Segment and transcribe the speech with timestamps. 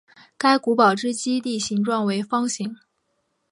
[0.35, 2.75] 该古堡之基地形状为方形。